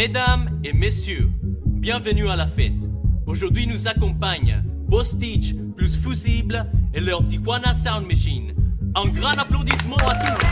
[0.00, 2.88] Mesdames et messieurs, bienvenue à la fête.
[3.26, 6.64] Aujourd'hui nous accompagne Postage plus Fusible
[6.94, 8.54] et leur Tijuana Sound Machine.
[8.94, 10.46] Un grand applaudissement à tous.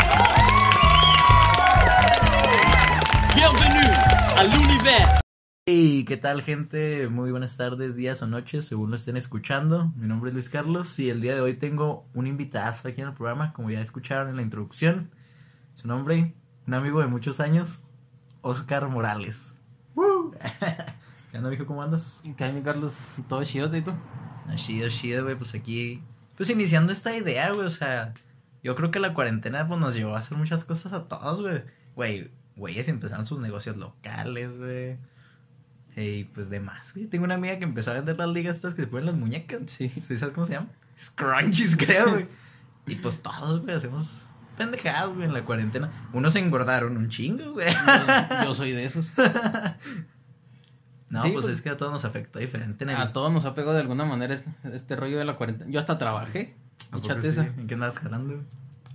[3.35, 3.91] Bienvenue
[4.37, 5.19] à l'univers.
[5.65, 7.09] Hey, ¿qué tal gente?
[7.09, 9.91] Muy buenas tardes, días o noches, según lo estén escuchando.
[9.97, 13.07] Mi nombre es Luis Carlos y el día de hoy tengo un invitado aquí en
[13.09, 15.11] el programa, como ya escucharon en la introducción.
[15.73, 16.35] Su nombre,
[16.67, 17.88] un amigo de muchos años,
[18.43, 19.55] Oscar Morales.
[19.95, 20.33] ¡Woo!
[21.31, 21.67] ¿Qué onda, mijo?
[21.67, 22.23] ¿Cómo andas?
[22.37, 22.95] ¿Qué mi Carlos?
[23.29, 23.93] ¿Todo chido, y tú?
[24.47, 26.03] Ah, chido, chido, güey, pues aquí,
[26.37, 28.15] pues iniciando esta idea, güey, o sea,
[28.63, 31.63] yo creo que la cuarentena pues nos llevó a hacer muchas cosas a todos, güey.
[31.95, 34.97] Güey, güeyes empezaron sus negocios locales, güey.
[35.97, 37.07] Y pues demás, güey.
[37.07, 39.63] Tengo una amiga que empezó a vender las ligas estas que se ponen las muñecas.
[39.67, 39.89] Sí.
[39.89, 40.69] ¿Sí sabes cómo se llama?
[40.99, 42.29] Scrunchies, creo, güey.
[42.87, 44.28] y pues todos, güey, hacemos
[44.59, 45.91] pendejadas, güey, en la cuarentena.
[46.13, 47.69] Unos se engordaron un chingo, güey.
[47.73, 49.13] Yo, yo soy de esos.
[51.11, 52.85] No, Sí, pues, pues, es que a todos nos afectó diferente.
[52.93, 55.71] A todos nos pegado de alguna manera este, este rollo de la cuarentena.
[55.71, 56.55] Yo hasta trabajé.
[56.89, 57.29] ¿A poco Échate sí?
[57.29, 57.47] esa.
[57.47, 58.43] ¿En qué andas jalando?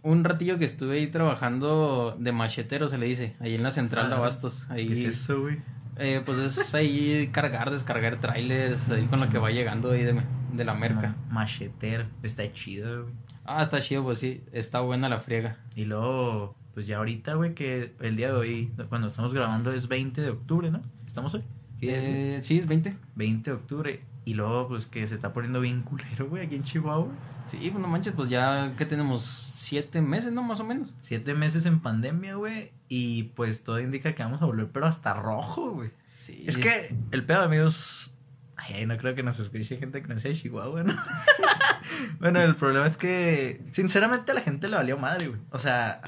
[0.03, 4.09] Un ratillo que estuve ahí trabajando de machetero, se le dice, ahí en la central
[4.09, 4.69] de Abastos.
[4.69, 5.59] Ahí, ¿Qué es eso, güey?
[5.97, 10.21] eh, pues es ahí cargar, descargar trailers, ahí con lo que va llegando ahí de,
[10.53, 11.15] de la merca.
[11.29, 12.05] Ma- Machetero.
[12.21, 13.13] Está chido, güey.
[13.45, 15.57] Ah, está chido, pues sí, está buena la friega.
[15.75, 19.87] Y luego, pues ya ahorita, güey, que el día de hoy, cuando estamos grabando es
[19.87, 20.81] 20 de octubre, ¿no?
[21.05, 21.43] ¿Estamos hoy?
[21.79, 22.95] Sí, Eh, sí, es 20.
[23.15, 24.01] 20 de octubre.
[24.25, 27.09] Y luego, pues que se está poniendo bien culero, güey, aquí en Chihuahua.
[27.47, 30.43] Sí, pues no manches, pues ya que tenemos siete meses, ¿no?
[30.43, 30.93] Más o menos.
[31.01, 32.71] Siete meses en pandemia, güey.
[32.87, 35.91] Y pues todo indica que vamos a volver, pero hasta rojo, güey.
[36.15, 36.45] Sí.
[36.47, 38.12] Es que el pedo, amigos.
[38.55, 40.93] Ay, no creo que nos escuche gente que no sea de Chihuahua, ¿no?
[42.19, 45.39] bueno, el problema es que, sinceramente, a la gente le valió madre, güey.
[45.51, 46.01] O sea,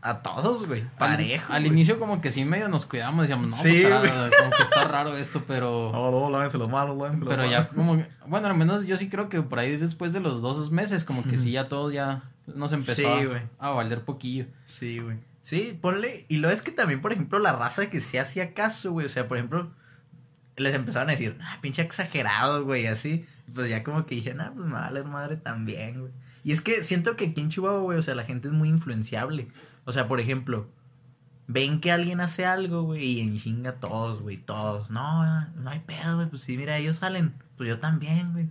[0.00, 0.84] a todos, güey.
[0.98, 1.52] Parejo.
[1.52, 4.10] Al, inicio como que sí medio nos cuidamos, decíamos, no, Sí, pues, güey.
[4.10, 5.90] está, como que está raro esto, pero...
[5.92, 7.50] No, no, lávense las manos, lávense Pero manos.
[7.50, 7.96] ya como...
[7.96, 11.04] que- Bueno, al menos yo sí creo que por ahí después de los dos meses,
[11.04, 14.46] como que sí ya todo ya nos empezó Sí, a- a, valer poquillo.
[14.64, 15.18] Sí, güey.
[15.42, 16.26] Sí, ponle.
[16.28, 19.06] Y lo es que también, por ejemplo, la raza que se hacía caso, güey.
[19.06, 19.70] O sea, por ejemplo,
[20.56, 23.26] les empezaron a decir, ah, pinche exagerado, güey, así.
[23.54, 26.12] Pues ya como que dije, ah, pues me vale madre también, güey.
[26.44, 28.68] Y es que siento que aquí en Chihuahua, güey, o sea, la gente es muy
[28.68, 29.48] influenciable.
[29.84, 30.68] O sea, por ejemplo,
[31.46, 34.90] ven que alguien hace algo, güey, y en chinga todos, güey, todos.
[34.90, 37.34] No, no hay pedo, güey, pues sí, mira, ellos salen.
[37.56, 38.50] Pues yo también, güey.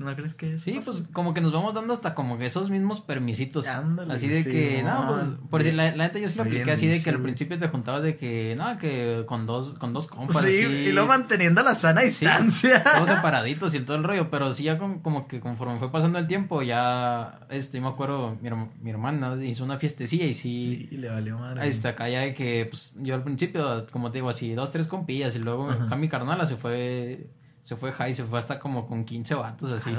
[0.00, 0.92] ¿No crees que eso Sí, pasa?
[0.92, 3.66] pues como que nos vamos dando hasta como que esos mismos permisitos.
[3.68, 6.36] Ándale, así de sí, que, no, no, pues, por decir, la, la neta yo sí
[6.38, 9.44] lo apliqué bien así de que al principio te juntabas de que, no, que con
[9.44, 10.42] dos, con dos compas.
[10.42, 12.82] Sí, así, y luego manteniendo la sana distancia.
[12.96, 16.18] todos separaditos y todo el rollo, pero sí ya como, como que conforme fue pasando
[16.18, 18.48] el tiempo, ya, este, yo me acuerdo, mi,
[18.82, 21.68] mi hermana hizo una fiestecilla y sí, Y le valió madre.
[21.68, 24.86] está acá ya de que, pues, yo al principio, como te digo, así, dos, tres
[24.86, 27.26] compillas, y luego acá mi carnala se fue,
[27.62, 29.94] se fue high, se fue hasta como con 15 vatos, así.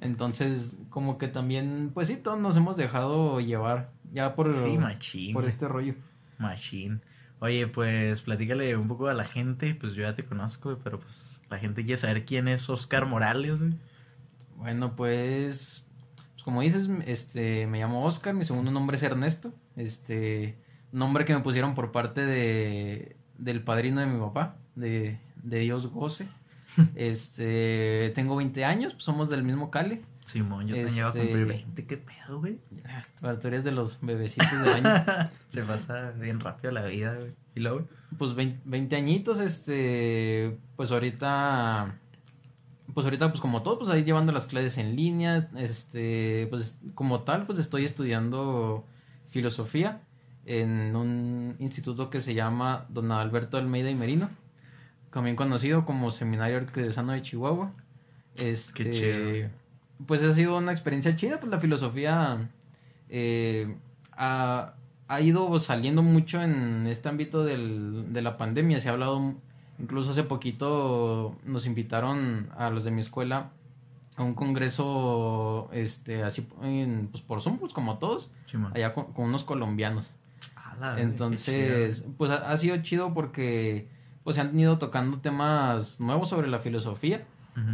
[0.00, 5.34] Entonces, como que también, pues sí, todos nos hemos dejado llevar ya por, Sí, machín.
[5.34, 5.94] por este rollo.
[6.38, 7.00] Machín.
[7.38, 11.40] Oye, pues platícale un poco a la gente, pues yo ya te conozco, pero pues
[11.48, 13.72] la gente quiere saber quién es Oscar Morales, güey.
[14.56, 15.86] Bueno, pues,
[16.32, 20.58] pues, como dices, este, me llamo Oscar, mi segundo nombre es Ernesto, este,
[20.92, 25.86] nombre que me pusieron por parte de, del padrino de mi papá, de, de Dios
[25.86, 26.28] goce.
[26.94, 30.02] Este, tengo 20 años, pues, somos del mismo cale.
[30.24, 32.58] Simón, yo te Este- llevo a cumplir 20, qué pedo, güey.
[33.40, 35.04] Tú eres de los bebecitos del año.
[35.48, 37.32] Se pasa bien rápido la vida, güey.
[37.56, 41.96] Y luego, Pues 20, 20 añitos, este, pues ahorita,
[42.94, 47.22] pues ahorita, pues como todo, pues ahí llevando las clases en línea, este, pues como
[47.22, 48.84] tal, pues estoy estudiando
[49.28, 50.00] filosofía
[50.46, 54.30] en un instituto que se llama Don Alberto Almeida y Merino,
[55.10, 57.72] también conocido como Seminario Arquidiocesano de Chihuahua.
[58.36, 59.50] Este, Qué chido.
[60.06, 62.48] Pues ha sido una experiencia chida, pues la filosofía
[63.08, 63.76] eh,
[64.12, 64.74] ha,
[65.08, 68.80] ha ido saliendo mucho en este ámbito del- de la pandemia.
[68.80, 69.34] Se ha hablado,
[69.78, 73.50] incluso hace poquito nos invitaron a los de mi escuela
[74.16, 78.30] a un congreso, este, así, en- pues por Zoom, pues como todos,
[78.74, 80.14] allá con, con unos colombianos.
[80.98, 83.88] Entonces, pues ha, ha sido chido porque
[84.24, 87.24] pues se han ido tocando temas nuevos sobre la filosofía.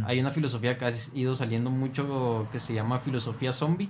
[0.05, 3.89] Hay una filosofía que ha ido saliendo mucho que se llama filosofía zombie,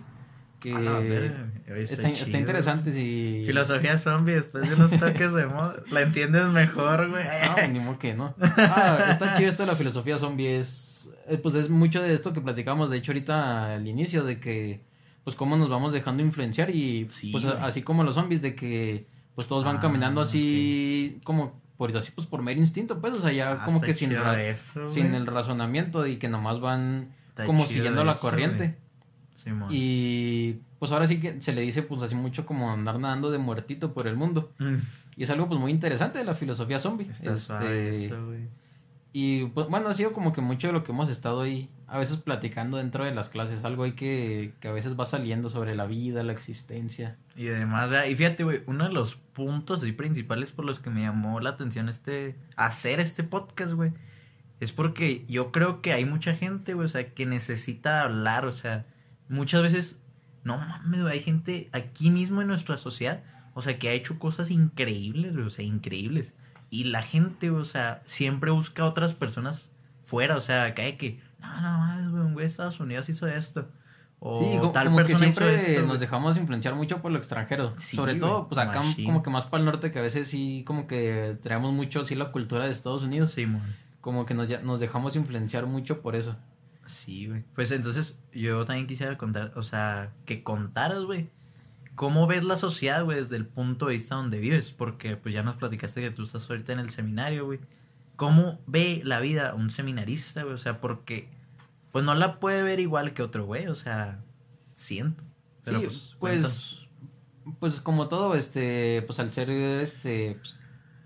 [0.60, 3.42] que A la verga, güey, está, está interesante si...
[3.46, 5.76] Filosofía zombie después de unos toques de moda.
[5.90, 7.24] La entiendes mejor, güey.
[7.68, 8.36] No, ni modo que no.
[8.58, 10.58] Ah, está chido esto de la filosofía zombie.
[10.60, 14.40] Es, eh, pues es mucho de esto que platicamos, de hecho, ahorita al inicio, de
[14.40, 14.82] que,
[15.24, 17.58] pues, cómo nos vamos dejando influenciar y, Sí, pues, güey.
[17.62, 22.12] así como los zombies, de que, pues, todos van Ah, caminando así, como, por así,
[22.14, 25.26] pues por mero instinto, pues, o sea, ya Ah, como que sin, eso, sin el
[25.28, 28.76] razonamiento y que nomás van Está como siguiendo la corriente.
[29.36, 29.70] Simón.
[29.72, 33.38] Y pues ahora sí que se le dice pues así mucho como andar nadando de
[33.38, 34.52] muertito por el mundo.
[34.58, 34.76] Mm,
[35.16, 37.08] Y es algo pues muy interesante de la filosofía zombie.
[37.10, 38.48] Está Este, eso, güey.
[39.14, 41.98] y pues bueno, ha sido como que mucho de lo que hemos estado ahí, a
[41.98, 45.74] veces platicando dentro de las clases, algo ahí que, que a veces va saliendo sobre
[45.74, 47.18] la vida, la existencia.
[47.36, 48.08] Y demás, ¿verdad?
[48.08, 51.52] Y fíjate, güey, uno de los puntos así principales por los que me llamó la
[51.52, 53.94] atención este hacer este podcast, güey,
[54.60, 58.52] es porque yo creo que hay mucha gente, güey, o sea, que necesita hablar, o
[58.52, 58.86] sea,
[59.30, 60.00] muchas veces,
[60.44, 63.24] no mames, hay gente aquí mismo en nuestra sociedad,
[63.54, 66.34] o sea, que ha hecho cosas increíbles, güey, o sea, increíbles.
[66.70, 69.72] Y la gente, o sea, siempre busca a otras personas
[70.04, 71.20] fuera, o sea, acá de que,
[71.56, 73.70] no, no mames, güey, un güey de Estados Unidos hizo esto.
[74.20, 75.86] O sí, co- tal como que persona hizo siempre esto.
[75.86, 77.74] nos dejamos influenciar mucho por lo extranjero.
[77.78, 79.06] Sí, Sobre güey, todo, pues acá machín.
[79.06, 82.16] como que más para el norte, que a veces sí como que traemos mucho así
[82.16, 83.32] la cultura de Estados Unidos.
[83.32, 83.48] Sí.
[84.02, 86.36] Como que nos, nos dejamos influenciar mucho por eso.
[86.88, 87.44] Sí, güey.
[87.54, 91.30] Pues entonces yo también quisiera contar, o sea, que contaras, güey,
[91.96, 95.44] cómo ves la sociedad, güey, desde el punto de vista donde vives, porque pues ya
[95.44, 97.60] nos platicaste que tú estás ahorita en el seminario, güey.
[98.16, 100.56] ¿Cómo ve la vida un seminarista, güey?
[100.56, 101.30] O sea, porque
[101.92, 104.24] pues no la puede ver igual que otro güey, o sea,
[104.76, 105.24] siento.
[105.64, 106.88] Pero, sí, pues, pues,
[107.60, 110.56] pues como todo, este, pues al ser este pues,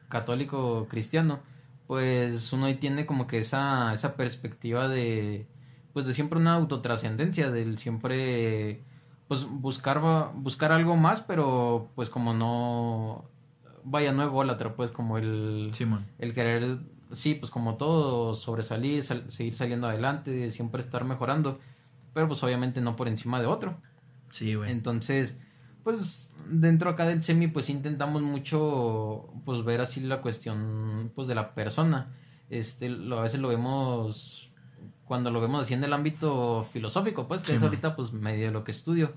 [0.09, 1.39] católico cristiano,
[1.87, 5.47] pues uno ahí tiene como que esa, esa perspectiva de,
[5.93, 8.83] pues de siempre una autotrascendencia, del siempre,
[9.27, 10.01] pues buscar,
[10.35, 13.25] buscar algo más, pero pues como no,
[13.83, 15.71] vaya, no ególatra, pues como el,
[16.19, 16.79] el querer,
[17.13, 21.59] sí, pues como todo, sobresalir, sal- seguir saliendo adelante, siempre estar mejorando,
[22.13, 23.77] pero pues obviamente no por encima de otro.
[24.29, 24.71] Sí, güey.
[24.71, 25.37] Entonces,
[25.83, 31.35] pues dentro acá del semi, pues intentamos mucho, pues ver así la cuestión, pues de
[31.35, 32.13] la persona.
[32.49, 34.51] Este, lo, a veces lo vemos,
[35.05, 37.69] cuando lo vemos así en el ámbito filosófico, pues que Sí, es man.
[37.69, 39.13] ahorita pues medio de lo que estudio.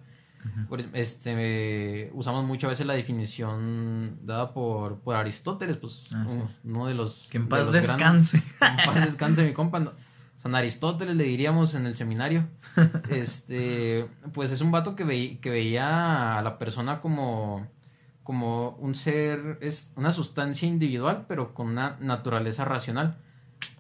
[0.93, 6.39] Este, usamos mucho a veces la definición dada por, por Aristóteles, pues Ah, sí.
[6.65, 7.29] uno, de los...
[7.31, 8.43] Que en de paz grandes- descanse.
[8.61, 9.81] que en paz descanse mi compa.
[9.81, 9.93] no.
[10.37, 12.47] San Aristóteles le diríamos en el seminario.
[13.09, 17.67] Este, pues es un vato que, veí- que veía a la persona como,
[18.23, 23.17] como un ser, es una sustancia individual, pero con una naturaleza racional.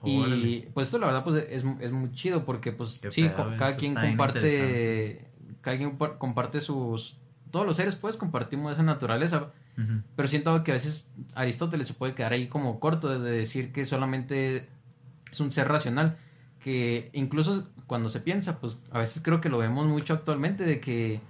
[0.03, 3.55] Y pues esto la verdad pues es, es muy chido porque pues Qué sí, pedo,
[3.59, 5.27] cada quien comparte,
[5.65, 7.17] cada quien par- comparte sus,
[7.51, 9.53] todos los seres pues compartimos esa naturaleza.
[10.15, 13.85] Pero siento que a veces Aristóteles se puede quedar ahí como corto de decir que
[13.85, 14.69] solamente
[15.33, 16.17] es un ser racional.
[16.63, 20.81] Que incluso cuando se piensa, pues a veces creo que lo vemos mucho actualmente, de
[20.81, 21.21] que,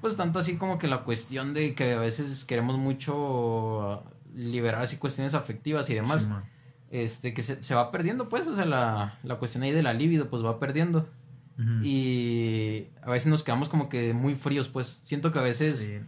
[0.00, 4.04] pues tanto así como que la cuestión de que a veces queremos mucho
[4.36, 6.28] liberar así cuestiones afectivas y demás,
[6.90, 9.92] este que se, se va perdiendo, pues, o sea, la, la cuestión ahí de la
[9.92, 11.08] libido, pues va perdiendo.
[11.82, 15.00] Y a veces nos quedamos como que muy fríos, pues.
[15.04, 15.98] Siento que a veces Sí.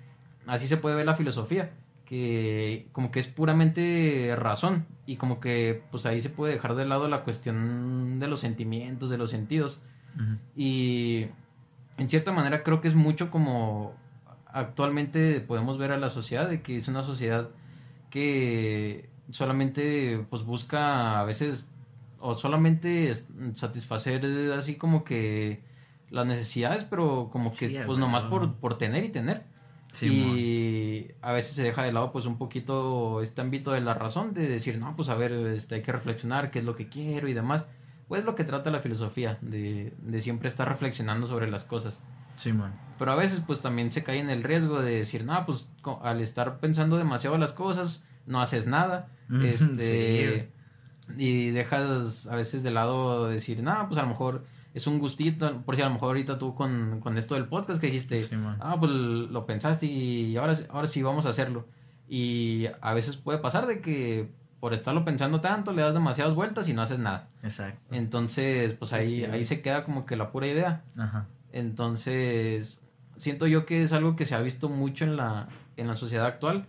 [0.46, 1.72] así se puede ver la filosofía,
[2.06, 6.84] que como que es puramente razón y como que pues ahí se puede dejar de
[6.86, 9.82] lado la cuestión de los sentimientos, de los sentidos
[10.54, 11.26] y
[11.96, 13.94] en cierta manera creo que es mucho como
[14.46, 17.48] actualmente podemos ver a la sociedad, de que es una sociedad
[18.10, 21.71] que solamente pues busca a veces
[22.22, 25.62] o solamente es- satisfacer eh, así como que
[26.10, 29.44] las necesidades, pero como que Sí, pues nomás por, por tener y tener.
[29.90, 30.36] Simón.
[30.38, 34.32] Y a veces se deja de lado pues un poquito este ámbito de la razón,
[34.32, 37.28] de decir, no, pues a ver, este, hay que reflexionar qué es lo que quiero
[37.28, 37.66] y demás.
[38.08, 41.98] Pues lo que trata la filosofía, de, de siempre estar reflexionando sobre las cosas.
[42.36, 42.72] Simón.
[42.98, 45.68] Pero a veces pues también se cae en el riesgo de decir, no, pues
[46.02, 49.08] al estar pensando demasiado las cosas, no haces nada.
[49.28, 50.50] Mm, este,
[51.16, 54.44] y dejas a veces de lado decir, no, pues a lo mejor
[54.74, 57.80] es un gustito, por si a lo mejor ahorita tú con, con esto del podcast
[57.80, 58.18] que dijiste,
[58.60, 61.66] ah, pues lo pensaste y ahora, ahora sí vamos a hacerlo.
[62.08, 64.28] Y a veces puede pasar de que
[64.60, 67.28] por estarlo pensando tanto le das demasiadas vueltas y no haces nada.
[67.42, 67.80] Exacto.
[67.90, 70.84] Entonces, pues ahí, Sí, ahí se queda como que la pura idea.
[70.96, 71.26] Ajá.
[71.52, 72.80] Entonces,
[73.16, 76.26] siento yo que es algo que se ha visto mucho en la, en la sociedad
[76.26, 76.66] actual,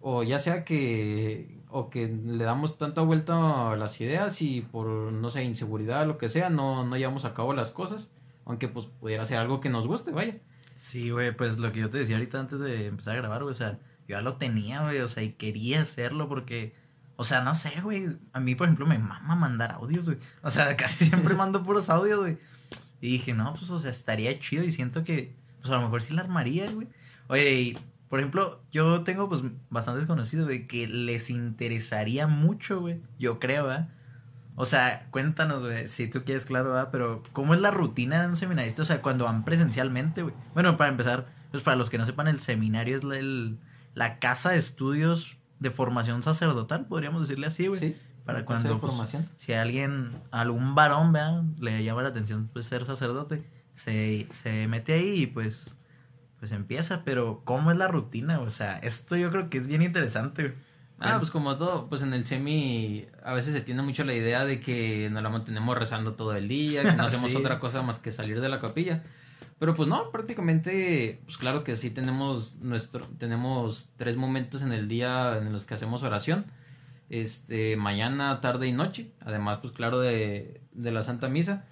[0.00, 4.86] o ya sea que, o que le damos tanta vuelta a las ideas y por,
[4.86, 8.12] no sé, inseguridad, lo que sea, no, no llevamos a cabo las cosas,
[8.44, 10.36] aunque pues pudiera ser algo que nos guste, vaya.
[10.76, 13.50] Sí, güey, pues lo que yo te decía ahorita antes de empezar a grabar, güey,
[13.50, 13.72] o sea,
[14.06, 16.76] yo ya lo tenía, güey, o sea, y quería hacerlo porque,
[17.16, 20.52] o sea, no sé, güey, a mí, por ejemplo, me mama mandar audios, güey, o
[20.52, 22.38] sea, casi siempre mando puros audios, güey,
[23.00, 26.02] y dije, no, pues, o sea, estaría chido y siento que, pues, a lo mejor
[26.02, 26.86] sí la armaría, güey,
[27.26, 27.78] oye, y
[28.08, 33.00] Por ejemplo, yo tengo pues bastantes conocidos, güey, que les interesaría mucho, güey.
[33.18, 33.88] Yo creo, ¿verdad?
[34.56, 36.90] O sea, cuéntanos, güey, si tú quieres, claro, ¿verdad?
[36.92, 38.82] Pero, ¿cómo es la rutina de un seminarista?
[38.82, 40.34] O sea, cuando van presencialmente, güey.
[40.54, 43.58] Bueno, para empezar, pues para los que no sepan, el seminario es la, el-
[43.94, 47.80] la casa de estudios de formación sacerdotal, podríamos decirle así, güey.
[47.80, 47.96] Sí.
[48.24, 49.28] Para cuando, pues, formación.
[49.36, 51.42] si alguien, algún varón, ¿verdad?
[51.58, 53.44] Le llama la atención pues ser sacerdote,
[53.74, 55.76] se, se mete ahí y pues,
[56.44, 58.38] pues empieza, pero ¿cómo es la rutina?
[58.40, 60.52] O sea, esto yo creo que es bien interesante.
[61.00, 64.44] Ah, pues como todo, pues en el semi a veces se tiene mucho la idea
[64.44, 67.36] de que nos la mantenemos rezando todo el día, que no hacemos Sí.
[67.38, 69.02] otra cosa más que salir de la capilla.
[69.58, 74.86] Pero pues no, prácticamente, pues claro que sí tenemos nuestro, tenemos tres momentos en el
[74.86, 76.44] día en los que hacemos oración.
[77.08, 79.12] Este, mañana, tarde y noche.
[79.24, 81.64] Además, pues claro, de, de la Santa Misa.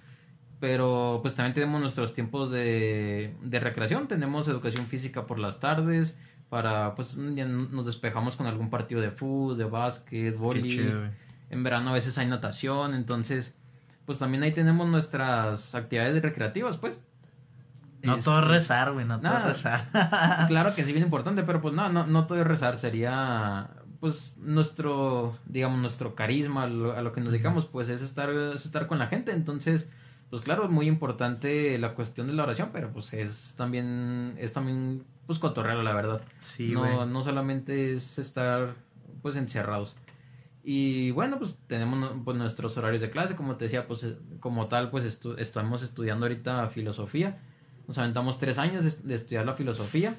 [0.63, 4.07] Pero pues también tenemos nuestros tiempos de, de recreación.
[4.07, 6.17] Tenemos educación física por las tardes.
[6.49, 10.61] Para, pues ya nos despejamos con algún partido de fútbol, de básquet, güey.
[11.49, 13.57] En verano a veces hay natación, entonces,
[14.05, 16.97] pues también ahí tenemos nuestras actividades recreativas, pues.
[18.01, 20.47] No Este, todo es rezar, güey, no todo es rezar.
[20.47, 23.67] Claro que sí, bien importante, pero pues no, no, no todo es rezar, sería
[23.99, 28.65] pues nuestro, digamos, nuestro carisma, lo- a lo que nos dedicamos, pues es estar, es
[28.65, 29.89] estar con la gente, entonces,
[30.33, 34.51] pues claro, es muy importante la cuestión de la oración, pero pues es también, es
[34.51, 36.21] también, pues cotorreo, la verdad.
[36.39, 38.73] sí, no, no solamente es estar
[39.21, 39.95] pues encerrados.
[40.63, 44.65] Y bueno, pues tenemos pues, nuestros horarios de clase, como te decía, pues eh, como
[44.69, 47.37] tal, pues estu- estamos estudiando ahorita filosofía.
[47.87, 50.15] Nos aventamos tres años de, estudiar la filosofía.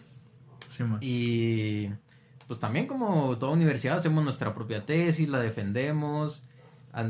[0.68, 0.84] Sí.
[1.00, 1.90] Y
[2.46, 6.40] pues también como toda universidad hacemos nuestra propia tesis, la defendemos,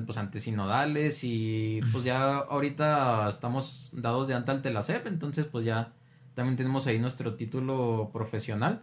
[0.06, 5.46] pues ante sinodales y pues ya ahorita estamos dados de alta ante la SEP, entonces
[5.46, 5.92] pues ya
[6.34, 8.82] también tenemos ahí nuestro título profesional.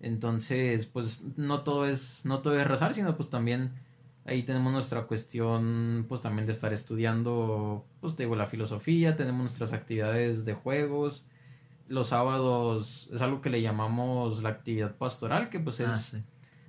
[0.00, 3.70] Entonces, pues no todo es no todo es rezar, sino pues también
[4.24, 9.42] ahí tenemos nuestra cuestión pues también de estar estudiando pues te digo la filosofía, tenemos
[9.42, 11.24] nuestras actividades de juegos,
[11.88, 16.18] los sábados es algo que le llamamos la actividad pastoral, que pues es Ah, sí.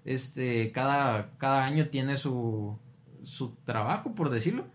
[0.05, 2.77] este cada cada año tiene su
[3.23, 4.65] su trabajo por decirlo.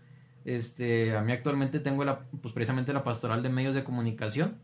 [0.45, 4.55] Este, a mí actualmente tengo la pues precisamente la pastoral de medios de comunicación.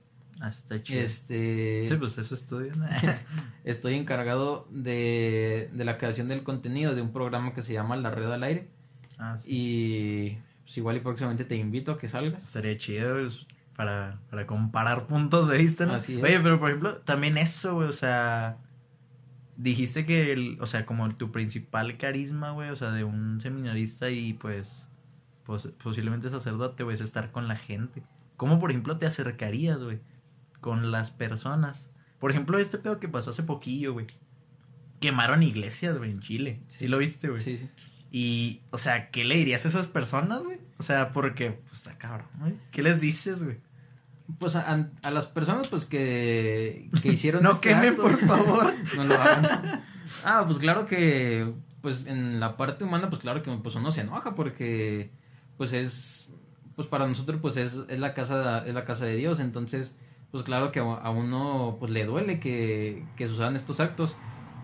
[0.42, 1.01] Ah, está chido.
[1.01, 2.75] Este, Sí, pues eso estudio.
[2.75, 2.88] ¿no?
[3.63, 8.12] estoy encargado de, de la creación del contenido de un programa que se llama La
[8.12, 8.68] Red al Aire
[9.18, 9.50] ah, sí.
[9.50, 12.44] y pues igual y próximamente te invito a que salgas.
[12.44, 15.94] Estaría chido pues, para, para comparar puntos de vista, ¿no?
[15.94, 16.24] Así es.
[16.24, 18.58] Oye, pero por ejemplo, también eso, güey, o sea,
[19.58, 24.10] dijiste que, el, o sea, como tu principal carisma, güey, o sea, de un seminarista
[24.10, 24.88] y pues,
[25.46, 28.04] pos- posiblemente sacerdote, güey, es estar con la gente.
[28.38, 30.00] ¿Cómo, por ejemplo, te acercarías, güey,
[30.62, 31.90] con las personas?
[32.20, 34.08] Por ejemplo, este pedo que pasó hace poquillo, güey.
[35.00, 36.62] Quemaron iglesias, güey, en Chile.
[36.68, 37.42] Sí, lo viste, güey.
[37.44, 37.70] Sí, sí.
[38.12, 40.58] Y, o sea, ¿qué le dirías a esas personas, güey?
[40.78, 42.54] O sea, porque, pues está cabrón, güey.
[42.72, 43.58] ¿Qué les dices, güey?
[44.39, 48.74] Pues a, a las personas pues que, que hicieron No este quemen, acto, por favor.
[48.98, 49.84] no lo hagan.
[50.24, 54.01] Ah, pues claro que pues en la parte humana pues claro que pues uno se
[54.01, 55.12] enoja porque
[55.58, 56.34] pues es
[56.75, 59.96] pues para nosotros pues es, es la casa es la casa de Dios, entonces
[60.32, 64.17] pues claro que a, uno pues le duele que, que sucedan estos actos.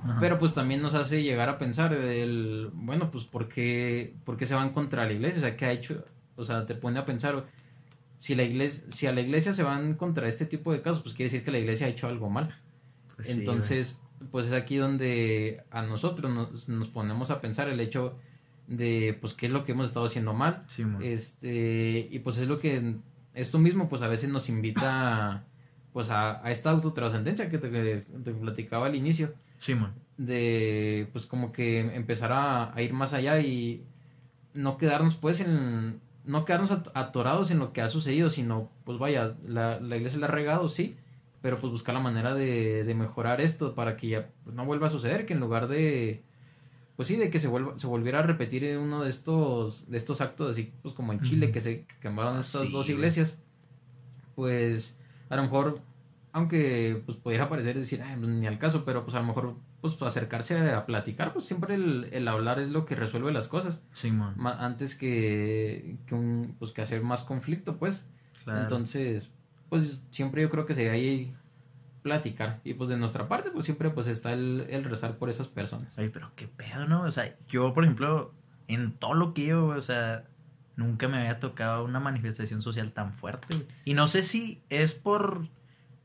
[0.03, 0.17] Ajá.
[0.19, 4.45] Pero pues también nos hace llegar a pensar el, bueno, pues ¿por qué, por qué
[4.45, 5.37] se van contra la iglesia?
[5.37, 6.03] O sea, ¿qué ha hecho?
[6.35, 7.45] O sea, te pone a pensar,
[8.21, 11.15] si la iglesia, si a la iglesia se van contra este tipo de casos, pues
[11.15, 12.55] quiere decir que la iglesia ha hecho algo mal.
[13.15, 13.99] Pues sí, Entonces,
[14.29, 18.19] pues es aquí donde a nosotros nos, nos ponemos a pensar el hecho
[18.67, 20.63] de, pues, qué es lo que hemos estado haciendo mal.
[20.67, 20.83] Sí.
[21.01, 22.97] Este, y pues es lo que
[23.33, 25.43] esto mismo, pues a veces nos invita,
[25.91, 29.93] pues a, a esta autotrascendencia que te, que te platicaba al inicio Sí, mon.
[30.17, 33.83] de pues como que empezar a, a ir más allá y
[34.53, 38.97] no quedarnos pues en no quedarnos at- atorados en lo que ha sucedido sino pues
[38.99, 40.95] vaya la, la iglesia la ha regado sí
[41.41, 44.87] pero pues buscar la manera de, de mejorar esto para que ya pues, no vuelva
[44.87, 46.21] a suceder que en lugar de
[46.95, 49.97] pues sí de que se vuelva se volviera a repetir en uno de estos de
[49.97, 53.39] estos actos así pues como en Chile que se quemaron Ah, estas sí, dos iglesias
[54.35, 54.97] pues
[55.29, 55.79] a lo mejor
[56.33, 59.55] aunque pues pudiera parecer decir "Ay, pues, ni al caso pero pues a lo mejor
[59.81, 63.81] pues acercarse a platicar pues siempre el, el hablar es lo que resuelve las cosas
[63.91, 64.33] Sí, mon.
[64.37, 68.05] ma- antes que que un pues que hacer más conflicto pues
[68.43, 68.61] Claro.
[68.63, 69.29] entonces
[69.69, 71.33] pues siempre yo creo que sería ahí
[72.03, 75.47] platicar y pues de nuestra parte pues siempre pues está el, el rezar por esas
[75.47, 77.03] personas Oye, pero qué pedo, ¿no?
[77.03, 78.33] O sea, yo, por ejemplo,
[78.67, 80.23] en todo lo que yo, o sea,
[80.75, 83.67] nunca me había tocado una manifestación social tan fuerte, güey.
[83.85, 85.47] Y no sé si es por,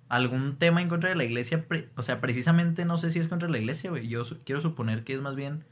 [0.09, 1.65] algún tema en contra de la iglesia,
[1.97, 4.07] o sea, precisamente no sé si es contra la iglesia, güey.
[4.09, 5.65] Yo su- quiero suponer que es más bien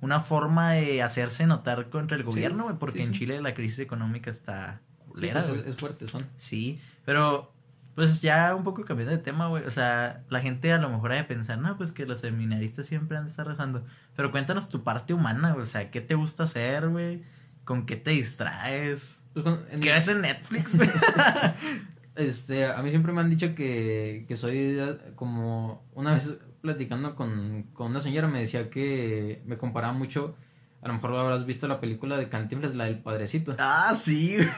[0.00, 3.12] una forma de hacerse notar contra el gobierno, güey, porque sí, en.
[3.12, 5.60] Chile la crisis económica está culera, pues, güey.
[5.60, 6.26] es, es fuerte, son.
[6.36, 7.52] Sí, pero
[7.94, 9.64] pues ya un poco cambiando de tema, güey.
[9.64, 12.86] O sea, la gente a lo mejor ha de pensar, no, pues que los seminaristas
[12.86, 13.84] siempre han de estar rezando.
[14.16, 15.62] Pero cuéntanos tu parte humana, güey.
[15.64, 17.22] O sea, ¿qué te gusta hacer, güey?
[17.64, 19.20] ¿Con qué te distraes?
[19.34, 20.88] Pues, con- en- ¿Qué ves en Netflix, güey?
[22.14, 24.78] Este, a mí siempre me han dicho que, que soy
[25.16, 30.36] como una vez platicando con, con una señora me decía que me comparaba mucho,
[30.82, 34.48] a lo mejor habrás visto la película de Cantinflas, la del padrecito, ah, sí, güey.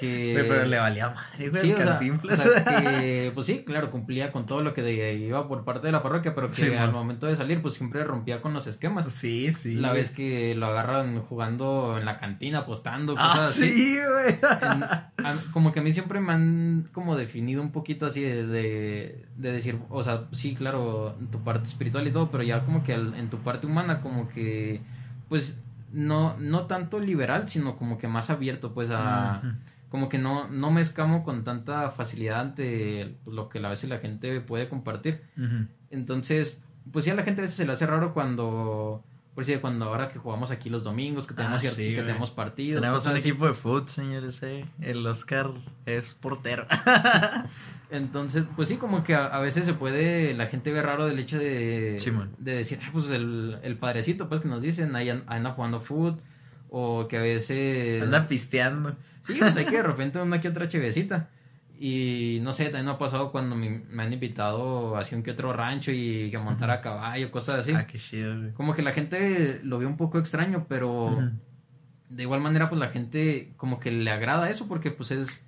[0.00, 2.38] que Pero le valía madre, güey, sí, el o sea, Cantinflas.
[2.40, 5.86] o sea, que, pues sí, claro, cumplía con todo lo que de- iba por parte
[5.86, 6.92] de la parroquia, pero que Sí, al man.
[6.92, 9.06] momento de salir, pues siempre rompía con los esquemas.
[9.12, 9.76] Sí, sí.
[9.76, 13.68] La vez que lo agarran jugando en la cantina, apostando, cosas Ah, así.
[13.68, 14.34] sí, güey.
[14.34, 15.12] En- a-
[15.52, 19.52] como que a mí siempre me han como definido un poquito así de, de, de
[19.52, 22.94] decir, o sea, sí, claro, en tu parte espiritual y todo, pero ya como que
[22.94, 24.80] al- en tu parte humana como que,
[25.28, 25.60] pues,
[25.92, 29.42] no, no tanto liberal, sino como que más abierto, pues, a...
[29.88, 33.98] Como que no, no me escamo con tanta facilidad ante lo que a veces la
[33.98, 35.22] gente puede compartir.
[35.90, 39.02] Entonces, pues sí a la gente a veces se le hace raro cuando...
[39.38, 41.94] Por si cuando ahora que jugamos aquí los domingos, que tenemos, Ah, cier- sí, que
[41.94, 42.06] güey.
[42.06, 42.80] tenemos partidos.
[42.80, 43.28] Tenemos un así.
[43.28, 44.42] equipo de fútbol, señores.
[44.42, 44.64] eh.
[44.80, 45.52] El Oscar
[45.86, 46.66] es portero.
[47.90, 51.20] Entonces, pues sí, como que a, a veces se puede, la gente ve raro del
[51.20, 51.98] hecho de,
[52.38, 55.80] de decir, "Ah, pues el, el padrecito, pues que nos dicen, ahí an- anda jugando
[55.80, 56.20] fútbol,
[56.68, 58.02] o que a veces...
[58.02, 58.96] Anda pisteando.
[59.24, 61.30] Sí, pues hay que de repente una que otra chevecita.
[61.80, 65.30] Y no sé, también me ha pasado cuando me, me han invitado hacia un que
[65.30, 67.72] otro rancho y que a montar a caballo, cosas así.
[67.72, 68.52] Ah, qué chido, güey.
[68.52, 71.16] Como que la gente lo ve un poco extraño, pero
[72.08, 75.44] de igual manera pues la gente como que le agrada eso porque pues es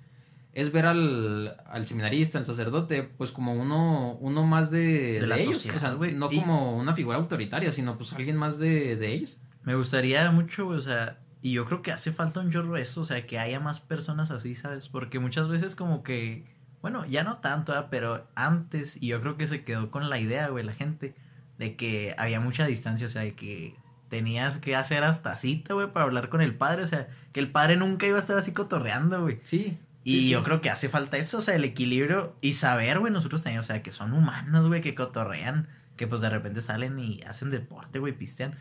[0.53, 5.35] es ver al, al seminarista, al sacerdote, pues como uno uno más de, De la
[5.37, 6.13] de ellos, sociedad, o sea, güey.
[6.13, 9.37] no Y- como una figura autoritaria, sino pues alguien más de, de ellos.
[9.63, 13.01] Me gustaría mucho, güey, o sea, y yo creo que hace falta un chorro eso,
[13.01, 14.89] o sea, que haya más personas así, ¿sabes?
[14.89, 16.45] Porque muchas veces como que,
[16.81, 17.87] bueno, ya no tanto, ¿verdad?
[17.89, 21.15] pero antes, y yo creo que se quedó con la idea, güey, la gente,
[21.57, 23.75] de que había mucha distancia, o sea, de que
[24.09, 27.49] tenías que hacer hasta cita, güey, para hablar con el padre, o sea, que el
[27.49, 29.39] padre nunca iba a estar así cotorreando, güey.
[29.43, 29.79] Sí.
[30.03, 33.13] Y sí, yo creo que hace falta eso, o sea, el equilibrio y saber, güey,
[33.13, 36.99] nosotros también, o sea, que son humanos, güey, que cotorrean, que pues de repente salen
[36.99, 38.55] y hacen deporte, güey, pistean.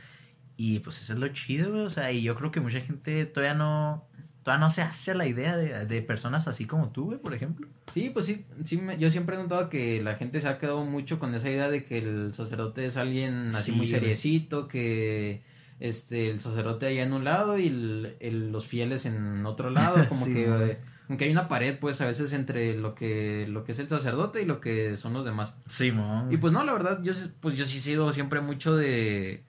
[0.63, 3.25] Y pues eso es lo chido, güey, o sea, y yo creo que mucha gente
[3.25, 4.05] todavía no,
[4.43, 7.67] todavía no se hace la idea de, de personas así como tú, güey, por ejemplo.
[7.95, 10.85] Sí, pues sí, sí me- yo siempre he notado que la gente se ha quedado
[10.85, 15.43] mucho con esa idea de que el sacerdote es alguien así Sí, muy seriecito, que
[15.81, 19.95] este el sacerdote allá en un lado y el- el- los fieles en otro lado,
[20.11, 20.71] como Sí, que güey.
[20.73, 23.79] eh, como que hay una pared pues a veces entre lo que lo que es
[23.79, 25.57] el sacerdote y lo que son los demás.
[25.67, 26.31] Simón.
[26.31, 29.43] Y pues no, la verdad yo sí- pues yo sí he sido siempre mucho de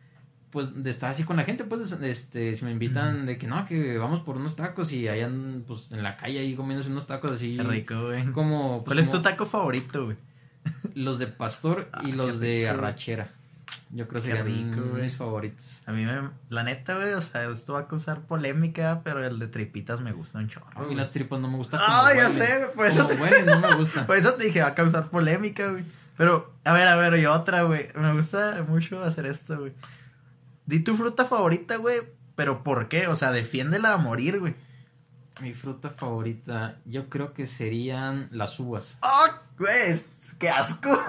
[0.52, 3.66] pues de estar así con la gente, pues este si me invitan de que no,
[3.66, 7.32] que vamos por unos tacos y hayan pues en la calle ahí comiéndose unos tacos
[7.32, 8.26] así Qué rico, güey.
[8.34, 10.18] como pues, ¿Cuál es como- tu taco favorito, güey?
[10.94, 12.80] los de pastor y Ah, los qué de rico.
[12.84, 13.32] arrachera.
[13.94, 15.04] Yo creo que serían rico, güey.
[15.04, 15.82] mis favoritos.
[15.86, 19.40] A mí me, la neta, güey, o sea, esto va a causar polémica, pero el
[19.40, 20.68] de tripitas me gusta un chorro.
[20.76, 21.80] A mí las tripas no me gustan.
[21.84, 22.34] Ah, ya huelen.
[22.34, 24.06] sé, güey, por eso te- huelen, no me gustan.
[24.08, 25.84] Por eso te dije, va a causar polémica, güey.
[26.18, 27.88] Pero, a ver, a ver, y otra, güey.
[27.96, 29.72] Me gusta mucho hacer esto, güey.
[30.72, 31.98] Di tu fruta favorita, güey.
[32.36, 33.08] Pero ¿por qué?
[33.08, 34.56] O sea, defiéndela a morir, güey.
[35.42, 38.98] Mi fruta favorita, yo creo que serían las uvas.
[39.02, 40.02] ¡Ah, güey!
[40.40, 40.90] ¡Qué asco!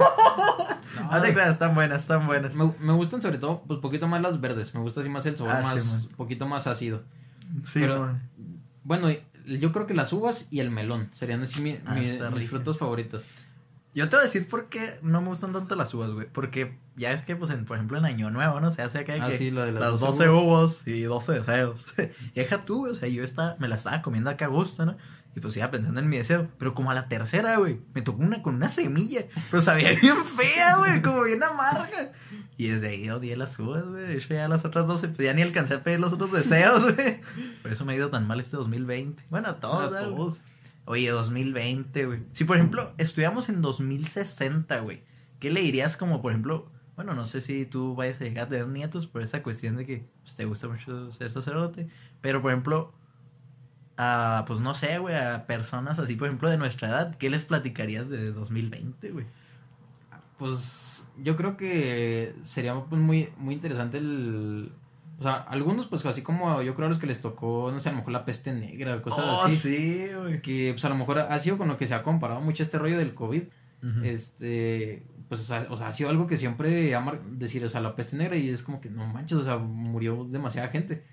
[1.10, 2.54] No te creas, están buenas, están buenas.
[2.54, 4.74] me, me gustan sobre todo, pues poquito más las verdes.
[4.74, 7.02] Me gusta así más el sabor Ah, más, poquito más ácido.
[7.64, 8.18] Sí, pero-.
[8.84, 9.08] Bueno,
[9.46, 12.50] yo creo que las uvas y el melón serían así mi- Ah, mi- mis rico.
[12.50, 13.24] frutas favoritas.
[13.94, 16.26] Yo te voy a decir por qué no me gustan tanto las uvas, güey.
[16.32, 18.70] Porque ya es que, pues, en, por ejemplo, en Año Nuevo, ¿no?
[18.70, 21.32] Se hace acá Ah, que sí, lo de las las 12 12 uvas y 12
[21.32, 21.86] deseos.
[22.34, 22.92] y deja tú, güey.
[22.92, 24.96] O sea, yo estaba, me la estaba comiendo acá a gusto, ¿no?
[25.34, 26.48] Y pues iba pensando en mi deseo.
[26.58, 29.26] Pero como a la tercera, güey, me tocó una con una semilla.
[29.50, 32.12] Pero sabía bien fea, güey, como bien amarga.
[32.56, 34.04] Y desde ahí odié las uvas, güey.
[34.04, 36.82] De hecho, ya las otras 12, pues ya ni alcancé a pedir los otros deseos,
[36.94, 37.20] güey.
[37.62, 39.24] Por eso me ha ido tan mal este 2020.
[39.30, 40.42] Bueno, a todos, A.
[40.92, 42.20] Oye, 2020, güey.
[42.32, 45.02] Si, por ejemplo, estudiamos en 2060, güey,
[45.40, 48.48] ¿qué le dirías como, por ejemplo, bueno, no sé si tú vayas a llegar a
[48.50, 51.88] tener nietos por esa cuestión de que pues, te gusta mucho ser sacerdote,
[52.20, 52.92] pero, por ejemplo,
[53.96, 57.46] a, pues no sé, güey, a personas así, por ejemplo, de nuestra edad, ¿qué les
[57.46, 59.24] platicarías de 2020, güey?
[60.36, 64.70] Pues yo creo que sería pues, muy, muy interesante el...
[65.22, 67.90] O sea, algunos pues así como yo creo a los que les tocó, no sé,
[67.90, 69.54] a lo mejor la peste negra, cosas oh, así.
[69.56, 70.42] sí, güey.
[70.42, 72.76] Que pues a lo mejor ha sido con lo que se ha comparado mucho este
[72.76, 73.42] rollo del COVID.
[74.02, 77.80] Este, pues, o sea, o sea, ha sido algo que siempre ama decir, o sea,
[77.80, 81.04] la peste negra y es como que no manches, o sea, murió demasiada gente.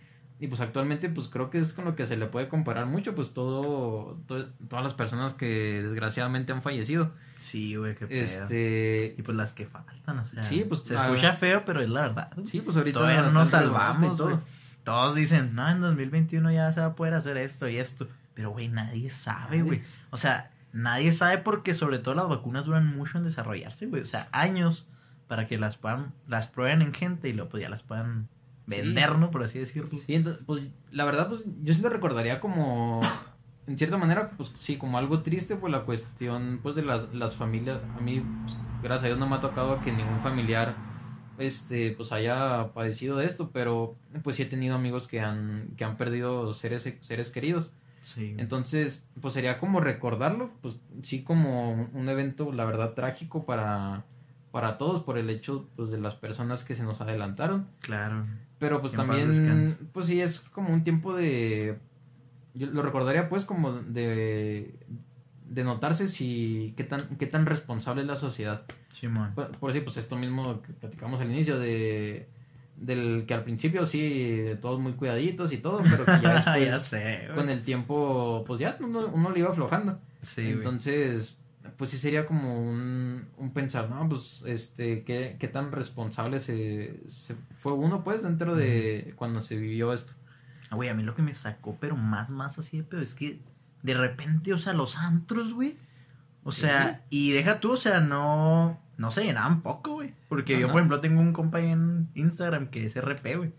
[0.41, 3.13] Y pues actualmente, pues creo que es con lo que se le puede comparar mucho,
[3.13, 7.11] pues todo, to- todas las personas que desgraciadamente han fallecido.
[7.41, 8.21] Sí, güey, qué pedo.
[8.21, 10.41] Este, Y pues las que faltan, o sea.
[10.43, 12.31] Sí, pues, Se escucha feo, pero es la verdad.
[12.35, 12.47] güey.
[12.47, 14.27] sí, pues ahorita Todavía no nos salvamos, todo.
[14.29, 14.39] güey.
[14.85, 18.07] Todos dicen, no, en 2021 ya se va a poder hacer esto y esto.
[18.33, 19.61] Pero, güey, nadie sabe, Nadie.
[19.63, 19.81] güey.
[20.09, 24.01] O sea, nadie sabe porque sobre todo las vacunas duran mucho en desarrollarse, güey.
[24.03, 24.87] O sea, años
[25.27, 28.29] para que las puedan, las prueben en gente y luego pues ya las puedan
[28.69, 29.31] vender, ¿no?
[29.31, 29.89] Por así decirlo.
[30.05, 32.99] Sí, entonces, pues la verdad, pues yo sí lo recordaría como,
[33.67, 37.35] en cierta manera, pues sí, como algo triste por la cuestión, pues de las, las
[37.35, 37.79] familias.
[37.97, 40.75] A mí, pues, gracias a Dios, no me ha tocado que ningún familiar,
[41.37, 45.83] este, pues haya padecido de esto, pero pues sí he tenido amigos que han, que
[45.85, 47.71] han perdido seres, seres queridos.
[48.01, 48.33] Sí.
[48.37, 54.03] Entonces, pues sería como recordarlo, pues sí como un- un evento, la verdad, trágico para,
[54.51, 57.67] para todos por el hecho, pues de las personas que se nos adelantaron.
[57.81, 58.25] claro.
[58.59, 61.77] Pero pues también, pues sí, es como un tiempo de...
[62.53, 64.75] Yo lo recordaría pues como de,
[65.45, 68.63] de notarse si qué tan, qué tan responsable es la sociedad.
[68.91, 69.33] Simón.
[69.33, 72.27] Por, por decir, pues esto mismo que platicamos al inicio de...
[72.75, 76.65] Del que al principio sí, de todos muy cuidaditos y todo, pero que ya después,
[76.65, 79.99] ya sé, con el tiempo, pues ya uno, uno le iba aflojando.
[80.21, 80.63] Sí, güey.
[81.77, 84.07] Pues sí sería como un, un pensar, ¿no?
[84.09, 89.55] Pues, este, ¿qué, qué tan responsable se, se fue uno, pues, dentro de cuando se
[89.57, 90.13] vivió esto?
[90.69, 93.15] Ah, Güey, a mí lo que me sacó, pero más, más así de pedo, es
[93.15, 93.39] que
[93.83, 95.77] de repente, o sea, los antros, güey.
[96.43, 96.61] O Sí.
[96.61, 100.13] sea, y deja tú, o sea, no, no se llenaban poco, güey.
[100.29, 103.53] Porque yo, por ejemplo, tengo un compa en Instagram que es RP, güey.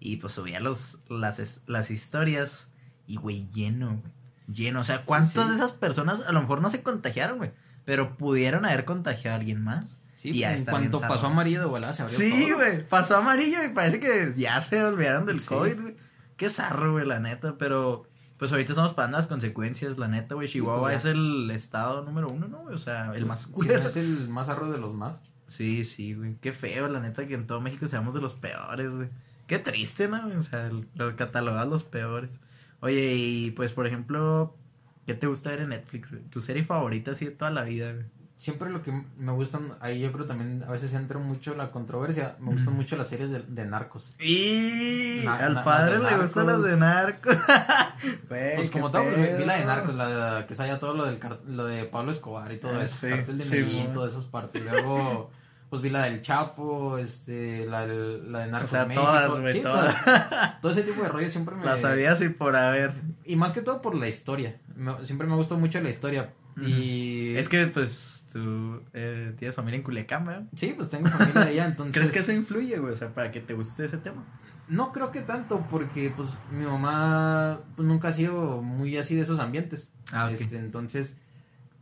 [0.00, 2.72] Y pues subía los, las, las historias
[3.06, 4.12] y, güey, lleno, güey.
[4.52, 4.80] Lleno.
[4.80, 5.48] O sea, ¿cuántas sí.
[5.50, 7.52] de esas personas a lo mejor no se contagiaron, güey?
[7.84, 9.98] Pero pudieron haber contagiado a alguien más.
[10.14, 12.86] Sí, Y ya en cuanto pasó amarillo de volada se abrió Sí, güey.
[12.88, 15.46] Pasó amarillo y parece que ya se olvidaron del Sí.
[15.46, 15.96] COVID, güey.
[16.36, 17.56] Qué zarro, güey, la neta.
[17.56, 18.04] Pero,
[18.36, 20.48] pues ahorita estamos pagando las consecuencias, la neta, güey.
[20.48, 22.62] Chihuahua pues, es el estado número uno, ¿no?
[22.62, 23.88] O sea, el más Sí, culero.
[23.88, 25.20] es el más arro de los más.
[25.46, 26.34] Sí, sí, güey.
[26.40, 29.08] Qué feo, la neta, que en todo México seamos de los peores, güey.
[29.46, 30.26] Qué triste, ¿no?
[30.36, 32.40] O sea, los catalogados los peores.
[32.80, 34.54] Oye, y pues, por ejemplo,
[35.06, 36.22] ¿qué te gusta ver en Netflix, güey?
[36.24, 38.04] Tu serie favorita así de toda la vida, güey.
[38.36, 42.36] Siempre lo que me gustan, ahí yo creo también a veces entra mucho la controversia,
[42.38, 44.14] me gustan mucho las series de, de narcos.
[44.20, 47.36] Y Na- al na- padre le gustan las de narcos.
[48.28, 49.06] Güey, Pues como tal,
[49.38, 52.52] vi la de Narcos, la de, que salía todo lo del lo de Pablo Escobar
[52.52, 54.62] y todo Ah, eso, sí, cartel de sí, Medellín, todas esas partes.
[54.62, 55.32] Luego,
[55.70, 59.04] pues vi la del Chapo, este, la, del- la de O Narcos sea, México.
[59.06, 60.60] todas, güey, Sí, todas.
[60.60, 61.64] Todo ese tipo de rollo siempre me...
[61.64, 62.92] Las sabías y por haber.
[63.24, 64.56] Y más que todo por la historia.
[64.76, 66.32] Me- siempre me gustó mucho la historia.
[66.60, 67.36] Y...
[67.36, 70.42] Es que, pues, tú eh, tienes familia en Culiacán, ¿verdad?
[70.56, 71.94] Sí, pues tengo familia allá, entonces...
[71.96, 72.94] ¿Crees que eso influye, güey?
[72.94, 74.24] O sea, para que te guste ese tema.
[74.68, 79.22] No creo que tanto, porque pues mi mamá pues, nunca ha sido muy así de
[79.22, 79.90] esos ambientes.
[80.12, 80.32] Ah, ok.
[80.32, 81.16] Este, entonces,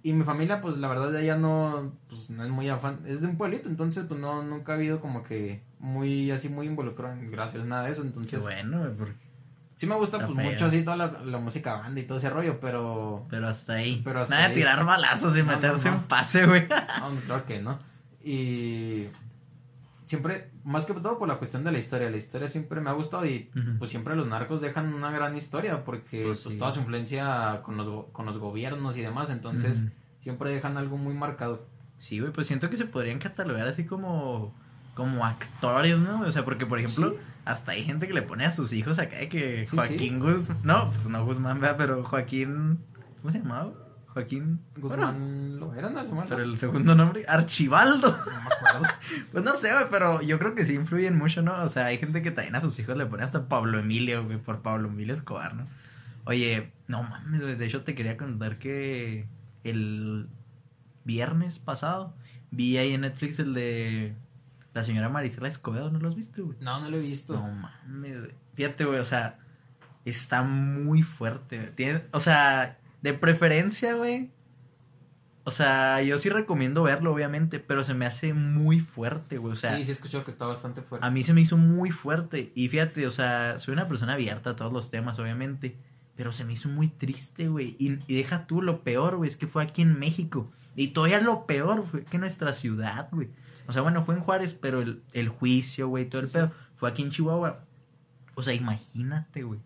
[0.08, 3.20] y mi familia, pues la verdad de allá no, pues no es muy afán, es
[3.20, 7.14] de un pueblito, entonces pues no, nunca ha habido como que muy así, muy involucrado
[7.14, 9.14] en gracias, nada de eso, Qué entonces bueno, porque-
[9.76, 10.50] sí me gusta Está pues feo.
[10.52, 14.00] mucho así toda la, la música banda y todo ese rollo, pero pero hasta ahí.
[14.04, 15.96] Pero hasta Nada de tirar balazos y No, meterse no.
[15.96, 16.66] en pase, güey.
[17.00, 17.78] no, claro que no.
[18.24, 19.06] Y
[20.06, 22.94] siempre, más que todo por la cuestión de la historia, la historia siempre me ha
[22.94, 26.58] gustado y pues siempre los narcos dejan una gran historia porque Pues pues, sí.
[26.58, 29.82] toda su influencia con los, con los gobiernos y demás, entonces
[30.22, 31.66] siempre dejan algo muy marcado.
[31.98, 34.54] Sí, güey, pues siento que se podrían catalogar así como
[34.94, 36.22] como actores, ¿no?
[36.22, 37.16] O sea, porque por ejemplo, Sí.
[37.44, 40.58] hasta hay gente que le pone a sus hijos acá de que Sí, Joaquín Guzmán,
[40.62, 41.76] no, pues no Guzmán, ¿verdad?
[41.76, 42.78] Pero Joaquín,
[43.20, 43.72] ¿cómo se llamaba?
[44.16, 45.92] Joaquín bueno, Guzmán lo era,
[46.26, 48.16] pero el segundo nombre, Archibaldo.
[48.16, 48.94] No me acuerdo.
[49.30, 51.62] Pues no sé, güey, pero yo creo que sí influyen mucho, ¿no?
[51.62, 54.38] O sea, hay gente que también a sus hijos le pone hasta Pablo Emilio, güey,
[54.38, 55.66] por Pablo Emilio Escobar, ¿no?
[56.24, 59.28] Oye, no mames, güey, de hecho te quería contar que
[59.64, 60.28] el
[61.04, 62.14] viernes pasado
[62.50, 64.14] vi ahí en Netflix el de
[64.72, 66.56] la señora Marisela Escobedo, ¿no lo has visto, güey?
[66.62, 67.34] No, no lo he visto.
[67.34, 68.32] No mames, güey.
[68.54, 69.38] Fíjate, güey, o sea,
[70.06, 71.58] está muy fuerte.
[71.58, 71.70] güey.
[71.72, 74.32] Tiene, o sea, de preferencia, güey.
[75.44, 79.52] O sea, yo sí recomiendo verlo, obviamente, pero se me hace muy fuerte, güey.
[79.52, 81.06] O sea, sí, sí he escuchado que está bastante fuerte.
[81.06, 82.50] a mí se me hizo muy fuerte.
[82.56, 85.76] Y fíjate, o sea, soy una persona abierta a todos los temas, obviamente.
[86.16, 87.76] Pero se me hizo muy triste, güey.
[87.78, 90.50] Y, y deja tú lo peor, güey, es que fue aquí en México.
[90.74, 93.28] Y todavía lo peor fue que nuestra ciudad, güey.
[93.68, 96.50] O sea, bueno, fue en Juárez, pero el, el juicio, güey, todo el Sí, pedo,
[96.74, 97.60] fue aquí en Chihuahua.
[98.34, 99.60] O sea, imagínate, güey.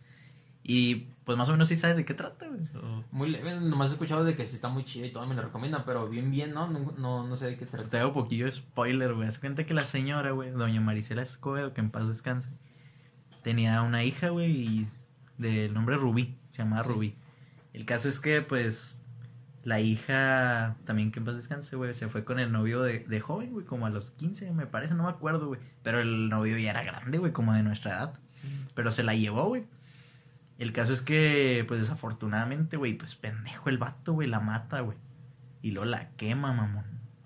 [0.63, 2.61] Y pues más o menos sí sabes de qué trata, güey.
[2.83, 5.35] O- Muy leve, nomás he escuchado de que sí está muy chido y todo me
[5.35, 6.69] lo recomiendan, pero bien, bien, ¿no?
[6.69, 7.91] No, no, no sé de qué Pues trata.
[7.91, 9.27] te hago poquillo de spoiler, güey.
[9.29, 12.49] Haz cuenta que la señora, güey, doña Marisela Escobedo, que en paz descanse,
[13.43, 14.87] tenía una hija, güey, y
[15.39, 16.89] del nombre Rubí, se llamaba Sí.
[16.91, 17.15] Rubí.
[17.73, 19.01] El caso es que, pues,
[19.65, 23.21] la hija, también que en paz descanse, güey, se fue con el novio de, de
[23.21, 25.61] joven, güey, como a los 15, me parece, no me acuerdo, güey.
[25.83, 28.15] Pero el novio ya era grande, güey, como de nuestra edad.
[28.75, 29.65] Pero se la llevó, güey.
[30.61, 34.99] El caso es que, pues desafortunadamente, güey, pues pendejo el vato, güey, la mata, güey.
[35.63, 36.85] Y luego la quema, mamón.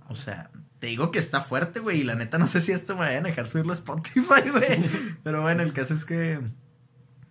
[0.08, 2.02] O sea, te digo que está fuerte, güey.
[2.02, 4.88] Y la neta no sé si esto me vayan a dejar subirlo a Spotify, güey.
[5.24, 6.48] Pero bueno, el caso es que,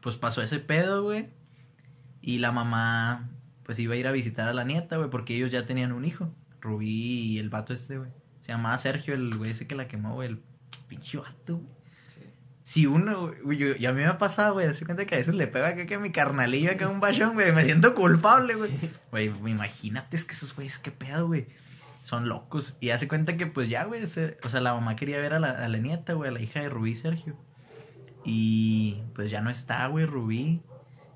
[0.01, 1.29] pues pasó ese pedo, güey.
[2.21, 3.29] Y la mamá,
[3.63, 6.03] pues iba a ir a visitar a la nieta, güey, porque ellos ya tenían un
[6.03, 6.35] hijo.
[6.59, 8.11] Rubí y el vato este, güey.
[8.41, 10.27] Se llamaba Sergio, el güey ese que la quemó, güey.
[10.27, 10.41] El
[10.89, 11.82] pinche vato, güey.
[12.63, 15.17] Si uno, güey, yo, y a mí me ha pasado, güey, se cuenta que a
[15.17, 18.71] veces le pega acá que mi carnalillo acá un bachón, güey, me siento culpable, güey.
[19.11, 21.47] Güey, imagínate, es que esos güeyes, qué pedo, güey.
[22.03, 22.75] Son locos.
[22.79, 25.39] Y hace cuenta que, pues ya, güey, se- o sea, la mamá quería ver a
[25.39, 27.35] la, a la nieta, güey, a la hija de Rubí Sergio.
[28.25, 30.61] Y pues ya no está, güey, Rubí.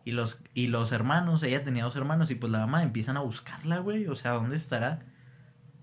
[0.05, 3.21] Y los, y los hermanos, ella tenía dos hermanos, y pues la mamá empiezan a
[3.21, 4.07] buscarla, güey.
[4.07, 4.99] O sea, ¿dónde estará?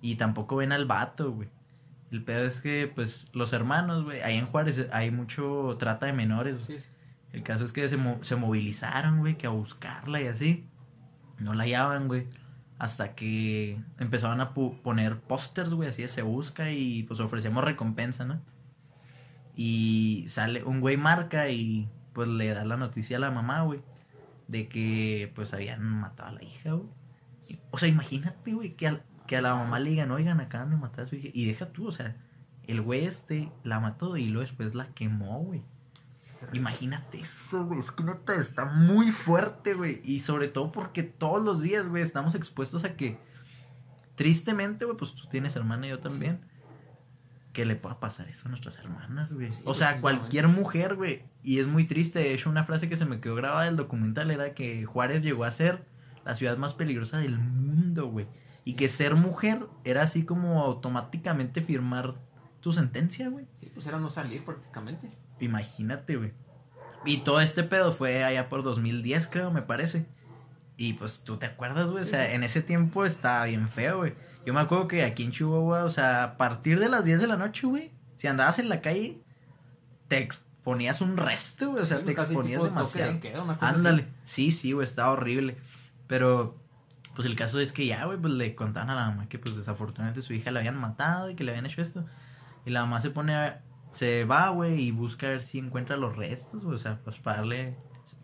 [0.01, 1.49] Y tampoco ven al vato, güey.
[2.15, 6.13] El pedo es que, pues, los hermanos, güey, ahí en Juárez hay mucho trata de
[6.13, 6.59] menores.
[6.65, 6.87] Sí, sí.
[7.33, 10.65] El caso es que se, mo- se movilizaron, güey, que a buscarla y así.
[11.41, 12.29] No la hallaban, güey.
[12.79, 18.25] Hasta que empezaban a poner pósters, güey, así de se busca y pues ofrecemos recompensa,
[18.25, 18.41] ¿no?
[19.57, 23.81] Y sale un güey marca y pues le da la noticia a la mamá, güey,
[24.47, 26.89] de que pues habían matado a la hija, güey.
[27.73, 30.77] O sea, imagínate, güey, que, al- que a la mamá le digan, oigan, acaban de
[30.77, 31.29] matar a su hija.
[31.33, 32.17] Y deja tú, o sea,
[32.67, 35.63] el güey este la mató y luego después la quemó, güey.
[36.53, 37.81] Imagínate eso, güey.
[37.81, 40.01] Es que neta está muy fuerte, güey.
[40.05, 43.19] Y sobre todo porque todos los días, güey, estamos expuestos a que,
[44.15, 46.41] tristemente, güey, pues tú tienes hermana y yo también,
[47.53, 49.51] que le pueda pasar eso a nuestras hermanas, güey.
[49.51, 51.23] Sí, o sea, cualquier mujer, güey.
[51.43, 52.19] Y es muy triste.
[52.19, 55.45] De hecho, una frase que se me quedó grabada del documental era que Juárez llegó
[55.45, 55.87] a ser
[56.25, 58.27] la ciudad más peligrosa del mundo, güey.
[58.65, 62.15] Y que ser mujer era así como automáticamente firmar
[62.61, 63.47] tu sentencia, güey.
[63.61, 65.09] Sí, pues era no salir prácticamente.
[65.41, 66.33] Imagínate, güey.
[67.05, 70.07] Y todo este pedo fue allá por 2010, creo, me parece.
[70.79, 72.03] Y pues tú te acuerdas, güey.
[72.03, 74.15] O sea, en ese tiempo estaba bien feo, güey.
[74.47, 77.27] Yo me acuerdo que aquí en Chihuahua, o sea, a partir de las 10 de
[77.27, 79.21] la noche, güey, si andabas en la calle,
[80.09, 81.83] te exponías un resto, güey.
[81.83, 83.13] O sea, Sí, te exponías demasiado.
[83.13, 83.77] de queda, una cosa así.
[83.77, 84.09] Ándale.
[84.25, 85.59] Sí, sí, güey, estaba horrible.
[86.07, 86.57] Pero,
[87.15, 89.57] pues el caso es que ya, güey, pues le contaban a la mamá que, pues
[89.57, 92.05] desafortunadamente su hija la habían matado y que le habían hecho esto.
[92.67, 93.63] Y la mamá se pone a.
[93.93, 96.65] Se va, güey, y busca a ver si encuentra los restos.
[96.65, 97.77] O sea, pues para darle.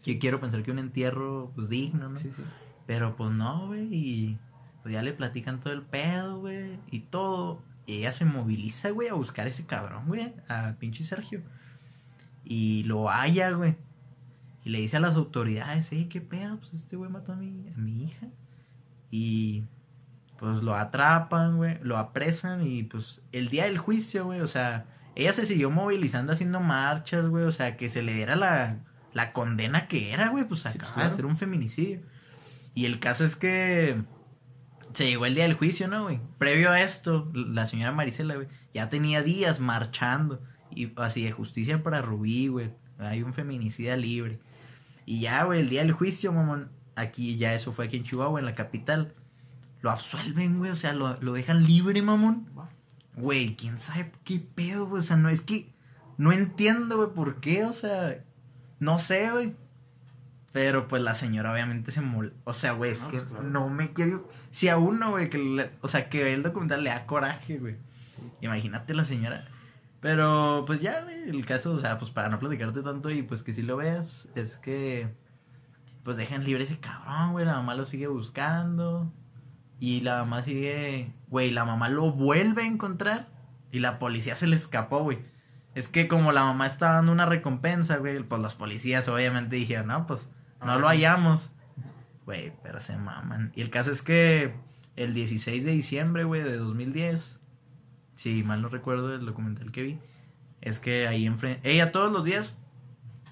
[0.04, 2.16] Yo quiero pensar que un entierro, pues digno, ¿no?
[2.16, 2.42] Sí, sí.
[2.86, 3.88] Pero pues no, güey.
[3.94, 4.38] Y
[4.82, 6.78] pues ya le platican todo el pedo, güey.
[6.90, 7.62] Y todo.
[7.86, 10.34] Y ella se moviliza, güey, a buscar a ese cabrón, güey.
[10.48, 11.42] A pinche Sergio.
[12.44, 13.76] Y lo halla, güey.
[14.64, 16.58] Y le dice a las autoridades, hey, ¿qué pedo?
[16.58, 18.26] Pues este güey mató a mi, a mi hija.
[19.10, 19.64] Y
[20.38, 21.78] pues lo atrapan, güey.
[21.82, 22.66] Lo apresan.
[22.66, 24.40] Y pues el día del juicio, güey.
[24.40, 27.44] O sea, ella se siguió movilizando haciendo marchas, güey.
[27.44, 28.78] O sea, que se le diera la,
[29.12, 30.44] la condena que era, güey.
[30.44, 31.10] Pues Sí, acaba claro.
[31.10, 32.00] de ser un feminicidio.
[32.74, 34.02] Y el caso es que
[34.92, 36.20] se llegó el día del juicio, ¿no, güey?
[36.38, 40.42] Previo a esto, la señora Marisela, güey, ya tenía días marchando.
[40.70, 42.70] Y así de justicia para Rubí, güey.
[42.98, 44.38] Hay un feminicida libre.
[45.04, 46.70] Y ya, güey, el día del juicio, mamón.
[47.00, 49.14] Aquí ya eso fue aquí en Chihuahua, en la capital.
[49.80, 50.70] Lo absuelven, güey.
[50.70, 52.48] O sea, lo, lo dejan libre, mamón.
[53.16, 55.00] Güey, quién sabe qué pedo, güey.
[55.00, 55.72] O sea, no es que.
[56.18, 57.64] No entiendo, güey, por qué.
[57.64, 58.22] O sea,
[58.78, 59.54] no sé, güey.
[60.52, 62.34] Pero pues la señora obviamente se mol...
[62.42, 63.44] O sea, güey, es No, que pues, claro.
[63.44, 64.28] no me quiero.
[64.50, 67.76] Si a uno, güey, que le- o sea, que el documental le da coraje, güey.
[68.16, 68.22] Sí.
[68.40, 69.46] Imagínate la señora.
[70.00, 73.44] Pero pues ya, güey, el caso, o sea, pues para no platicarte tanto y pues
[73.44, 75.08] que si lo veas, es que
[76.04, 79.12] pues dejan libre ese cabrón, güey, la mamá lo sigue buscando
[79.78, 83.28] y la mamá sigue, güey, la mamá lo vuelve a encontrar
[83.72, 85.18] y la policía se le escapó, güey.
[85.74, 89.88] Es que como la mamá estaba dando una recompensa, güey, pues los policías obviamente dijeron,
[89.88, 90.28] no, pues
[90.64, 91.50] no lo hallamos.
[92.26, 93.52] Güey, pero se maman.
[93.54, 94.54] Y el caso es que
[94.96, 97.40] el 16 de diciembre, güey, de 2010,
[98.16, 99.98] si mal no recuerdo el documental que vi,
[100.60, 102.54] es que ahí enfrente, ella todos los días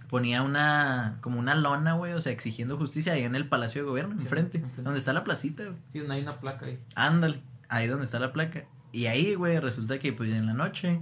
[0.09, 3.89] ponía una, como una lona, güey, o sea, exigiendo justicia ahí en el Palacio de
[3.89, 4.83] Gobierno, Sí, enfrente, enfrente.
[4.83, 5.77] donde está la placita, güey.
[5.93, 6.79] Sí, donde hay una placa ahí.
[6.95, 8.65] Ándale, ahí donde está la placa.
[8.93, 11.01] Y ahí, güey, resulta que pues en la noche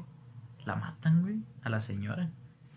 [0.64, 2.30] la matan, güey, a la señora.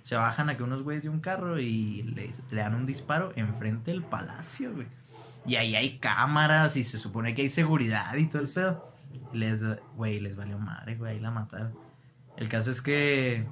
[0.04, 3.92] Se bajan aquí unos güeyes de un carro y le, le dan un disparo enfrente
[3.92, 4.88] del palacio, güey.
[5.46, 8.92] Y ahí hay cámaras y se supone que hay seguridad y todo el pedo.
[9.34, 9.62] Les,
[9.96, 11.74] güey, les valió madre, güey, ahí la mataron.
[12.38, 13.48] El caso es que,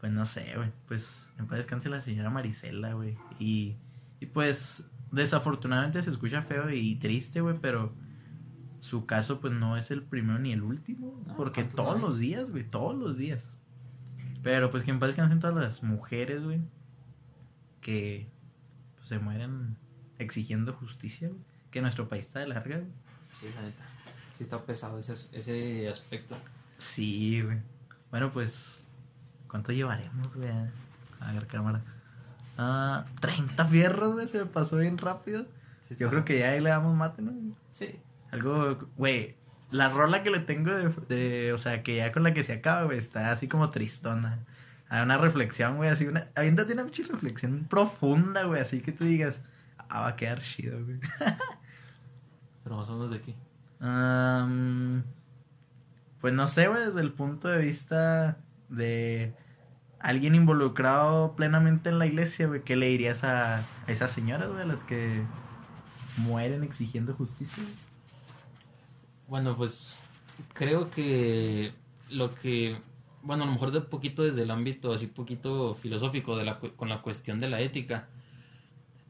[0.00, 3.16] pues no sé, güey, pues en paz descanse la señora Marisela, güey.
[3.38, 3.76] Y,
[4.20, 7.92] y pues desafortunadamente se escucha feo y triste, güey, pero
[8.80, 11.20] su caso pues no es el primero ni el último.
[11.26, 12.02] No, porque ¿cuántos todos hay?
[12.02, 13.50] los días, güey, todos los días.
[14.42, 16.60] Pero pues que en paz descansen todas las mujeres, güey,
[17.80, 18.28] que
[18.96, 19.76] pues, se mueren
[20.18, 21.40] exigiendo justicia, güey.
[21.70, 22.90] Que nuestro país está de larga, güey.
[23.32, 23.84] Sí, la neta.
[24.32, 26.36] Sí está pesado ese, ese aspecto.
[26.78, 27.58] Sí, güey.
[28.10, 28.84] Bueno, pues,
[29.48, 30.50] ¿cuánto llevaremos, güey?
[31.20, 31.82] A ver, cámara.
[32.56, 35.46] Ah, 30 fierros, güey, se me pasó bien rápido.
[35.88, 37.32] Sí Yo creo que ya ahí le damos mate, ¿no?
[37.72, 37.98] Sí.
[38.30, 39.36] Algo, güey,
[39.70, 42.52] la rola que le tengo de, de- o sea, que ya con la que se
[42.54, 44.40] acaba, güey, está así como tristona.
[44.90, 49.04] Hay una reflexión, güey, así una, aviéntate una pinche reflexión profunda, güey, así que tú
[49.04, 49.40] digas,
[49.88, 50.98] ah, va a quedar chido, güey.
[52.64, 53.34] Pero más o menos de aquí.
[53.80, 55.04] Am,
[56.20, 59.34] pues no sé, güey, desde el punto de vista de
[60.00, 64.82] alguien involucrado plenamente en la iglesia, ¿qué le dirías a, esas señoras, güey, a las
[64.84, 65.22] que
[66.16, 67.62] mueren exigiendo justicia?
[69.26, 70.00] Bueno, pues
[70.54, 71.72] creo que
[72.10, 72.80] lo que,
[73.22, 76.88] bueno, a lo mejor de poquito desde el ámbito así poquito filosófico de la, con
[76.88, 78.08] la cuestión de la ética,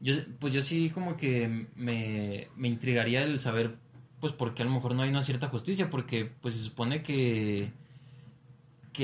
[0.01, 3.75] yo, pues yo sí como que me, me intrigaría el saber,
[4.19, 7.03] pues por qué a lo mejor no hay una cierta justicia, porque pues se supone
[7.03, 7.71] que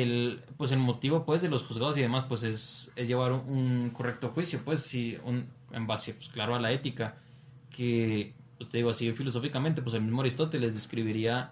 [0.01, 4.29] el, pues el motivo pues de los juzgados y demás pues es, llevar un, correcto
[4.29, 7.17] juicio pues sí un, en base pues claro a la ética
[7.69, 11.51] que pues te digo así filosóficamente pues el mismo Aristóteles describiría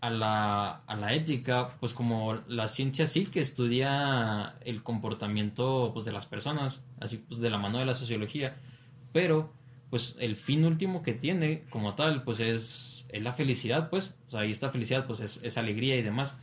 [0.00, 6.06] a la, a la ética pues como la ciencia sí que estudia el comportamiento pues
[6.06, 8.56] de las personas así pues de la mano de la sociología
[9.12, 9.52] pero
[9.90, 14.30] pues el fin último que tiene como tal pues es, es la felicidad pues o
[14.30, 16.38] sea ahí esta felicidad pues es, es alegría y demás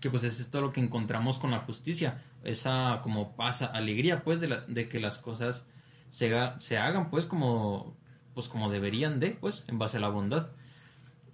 [0.00, 4.40] que pues es esto lo que encontramos con la justicia, esa como pasa alegría pues
[4.40, 5.66] de, la- de que las cosas
[6.08, 7.96] se, se hagan pues como
[8.34, 10.48] pues como deberían de pues en base a la bondad.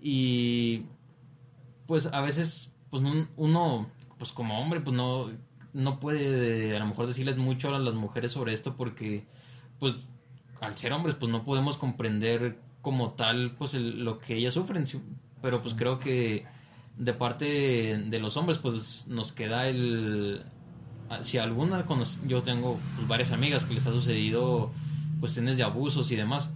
[0.00, 0.85] Y
[1.87, 5.29] pues a veces pues un- uno pues como hombre pues no
[5.72, 9.24] no puede a lo mejor decirles mucho a las mujeres sobre esto porque
[9.81, 10.09] pues
[10.61, 14.85] al ser hombres pues no podemos comprender como tal pues el- lo que ellas sufren
[15.42, 16.46] pero pues creo que
[16.96, 17.46] de parte
[17.98, 20.44] de los hombres pues nos queda el
[21.22, 21.85] si alguna
[22.26, 24.70] yo tengo pues, varias amigas que les ha sucedido
[25.20, 26.50] cuestiones de abusos y demás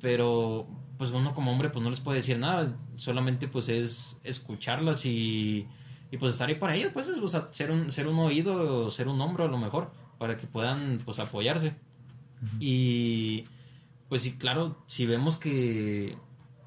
[0.00, 0.66] pero
[0.98, 5.66] pues uno como hombre pues no les puede decir nada solamente pues es escucharlas y,
[6.10, 8.90] y pues estar ahí para ellas pues o sea, ser un ser un oído o
[8.90, 9.90] ser un hombro a lo mejor
[10.22, 11.74] para que puedan pues apoyarse.
[12.60, 13.44] Y
[14.08, 16.16] pues sí, claro, si vemos que,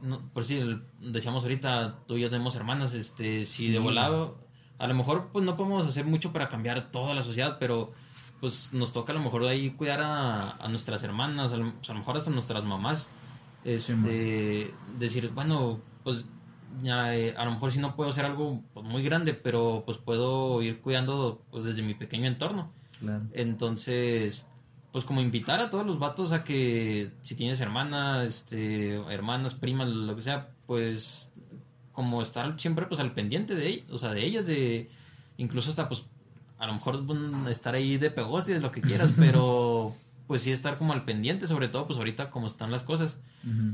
[0.05, 3.83] no, por si el- decíamos ahorita, tú y yo tenemos hermanas, este, si de Sí.
[3.83, 4.37] volado,
[4.77, 7.91] a lo mejor pues no podemos hacer mucho para cambiar toda la sociedad, pero
[8.41, 11.87] pues nos toca a lo mejor ahí cuidar a, a nuestras hermanas, a lo, a
[11.93, 13.07] lo mejor hasta nuestras mamás,
[13.63, 16.25] este, decir, bueno, pues
[16.83, 19.97] ya, eh, a lo mejor si no puedo hacer algo pues, muy grande, pero pues
[19.97, 22.71] puedo ir cuidando pues desde mi pequeño entorno.
[22.99, 23.23] Claro.
[23.33, 24.45] Entonces,
[24.95, 29.89] pues como invitar a todos los vatos a que si tienes hermanas, este, hermanas, primas,
[29.89, 31.33] lo que sea, pues
[31.91, 34.89] como estar siempre pues al pendiente de ellas, o sea, de ellas, de
[35.35, 36.05] incluso hasta pues
[36.59, 37.03] a lo mejor
[37.49, 39.93] estar ahí de pegostes, lo que quieras, pero
[40.27, 43.19] pues sí estar como al pendiente, sobre todo pues ahorita como están las cosas.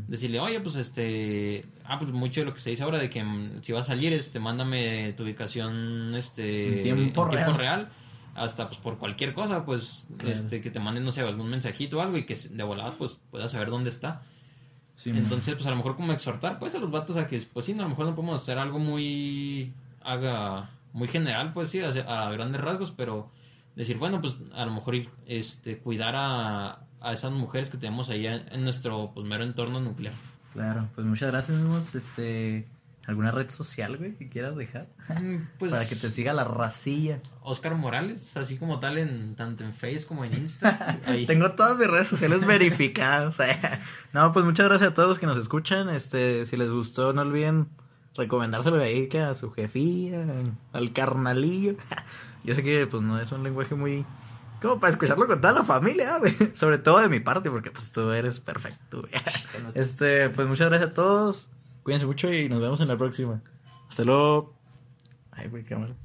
[0.07, 3.23] Decirle, oye, pues este, ah, pues mucho de lo que se dice ahora de que
[3.23, 7.55] mm, si vas a salir, este, mándame tu ubicación, este, En tiempo real.
[7.55, 7.89] real,
[8.35, 10.31] hasta pues por cualquier cosa, pues, Claro.
[10.33, 13.19] este, que te manden, no sé, algún mensajito o algo y que de volada, pues,
[13.29, 14.21] puedas saber dónde está.
[14.95, 17.65] Sí, Entonces, pues a lo mejor como exhortar, pues, a los vatos a que, pues
[17.65, 21.87] sí, a lo mejor no podemos hacer algo muy, haga, muy general, pues sí, a,
[22.27, 23.29] a grandes rasgos, pero
[23.75, 28.27] decir, bueno, pues a lo mejor este, cuidar a, a esas mujeres que tenemos ahí
[28.27, 30.13] en, en nuestro, pues, mero entorno nuclear.
[30.53, 31.95] Claro, pues muchas gracias.
[31.95, 32.67] Este,
[33.07, 34.87] ¿alguna red social, güey, que quieras dejar?
[35.09, 37.19] Mm, Pues, Para que te siga la racilla.
[37.41, 40.99] Oscar Morales, así como tal, en tanto en Face como en Insta.
[41.27, 43.37] Tengo todas mis redes sociales verificadas.
[43.37, 43.81] sea,
[44.13, 45.89] no, pues muchas gracias a todos los que nos escuchan.
[45.89, 47.67] Este, si les gustó, no olviden
[48.15, 50.25] recomendárselo ahí que a su jefía,
[50.73, 51.75] al carnalillo.
[52.43, 54.05] Yo sé que pues no es un lenguaje muy
[54.61, 56.35] como para escucharlo con toda la familia, güey.
[56.53, 59.11] Sobre todo de mi parte, porque pues tú eres perfecto, güey.
[59.73, 61.49] Este, pues muchas gracias a todos.
[61.83, 63.41] Cuídense mucho y nos vemos en la próxima.
[63.87, 64.55] Hasta luego.
[65.31, 65.95] Ay, güey, cámara.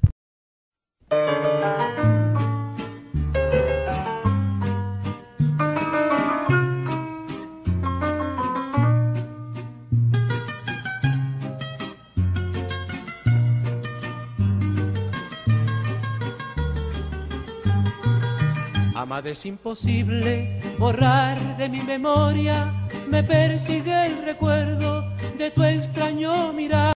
[18.95, 22.73] Amada es imposible borrar de mi memoria,
[23.07, 26.93] me persigue el recuerdo de tu extraño mirar.